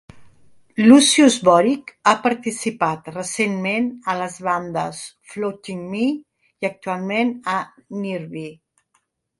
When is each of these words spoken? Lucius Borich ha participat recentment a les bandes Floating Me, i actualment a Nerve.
Lucius 0.85 1.35
Borich 1.49 1.91
ha 2.11 2.13
participat 2.23 3.11
recentment 3.13 3.93
a 4.13 4.17
les 4.23 4.41
bandes 4.49 5.05
Floating 5.35 5.87
Me, 5.95 6.05
i 6.65 6.73
actualment 6.75 7.41
a 7.59 7.65
Nerve. 8.05 8.49